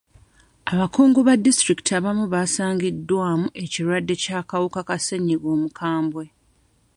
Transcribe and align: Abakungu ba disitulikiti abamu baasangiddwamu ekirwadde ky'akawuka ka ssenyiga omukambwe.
Abakungu 0.71 1.19
ba 1.27 1.33
disitulikiti 1.43 1.91
abamu 1.99 2.25
baasangiddwamu 2.33 3.47
ekirwadde 3.63 4.13
ky'akawuka 4.21 4.81
ka 4.87 4.97
ssenyiga 4.99 5.47
omukambwe. 5.55 6.25